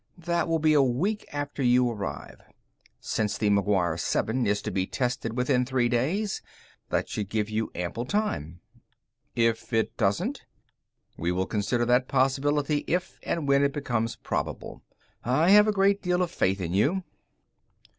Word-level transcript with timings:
That 0.17 0.47
will 0.47 0.57
be 0.57 0.73
a 0.73 0.81
week 0.81 1.27
after 1.31 1.61
you 1.61 1.87
arrive. 1.87 2.41
Since 2.99 3.37
the 3.37 3.51
McGuire 3.51 3.99
7 3.99 4.47
is 4.47 4.59
to 4.63 4.71
be 4.71 4.87
tested 4.87 5.37
within 5.37 5.63
three 5.63 5.89
days, 5.89 6.41
that 6.89 7.07
should 7.07 7.29
give 7.29 7.51
you 7.51 7.69
ample 7.75 8.05
time." 8.05 8.61
"If 9.35 9.71
it 9.71 9.95
doesn't?" 9.97 10.43
"We 11.17 11.31
will 11.31 11.45
consider 11.45 11.85
that 11.85 12.07
possibility 12.07 12.83
if 12.87 13.19
and 13.21 13.47
when 13.47 13.61
it 13.61 13.73
becomes 13.73 14.15
probable. 14.15 14.81
I 15.23 15.51
have 15.51 15.67
a 15.67 15.71
great 15.71 16.01
deal 16.01 16.23
of 16.23 16.31
faith 16.31 16.61
in 16.61 16.73
you." 16.73 17.03